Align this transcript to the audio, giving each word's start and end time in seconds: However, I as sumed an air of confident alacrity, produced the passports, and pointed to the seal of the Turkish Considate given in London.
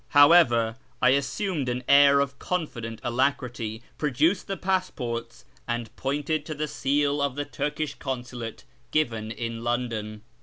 However, 0.17 0.77
I 0.99 1.13
as 1.13 1.27
sumed 1.27 1.69
an 1.69 1.83
air 1.87 2.21
of 2.21 2.39
confident 2.39 2.99
alacrity, 3.03 3.83
produced 3.99 4.47
the 4.47 4.57
passports, 4.57 5.45
and 5.67 5.95
pointed 5.95 6.43
to 6.47 6.55
the 6.55 6.67
seal 6.67 7.21
of 7.21 7.35
the 7.35 7.45
Turkish 7.45 7.93
Considate 7.93 8.63
given 8.89 9.29
in 9.29 9.63
London. 9.63 10.23